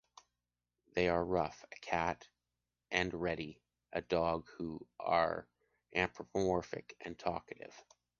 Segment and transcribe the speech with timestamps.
[0.95, 2.27] They are Ruff, a cat,
[2.89, 3.61] and Reddy,
[3.93, 5.47] a dog, who are
[5.93, 7.83] anthropomorphic and talkative.